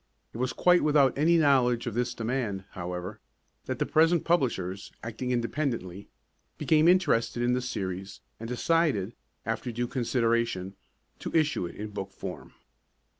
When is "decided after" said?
8.49-9.71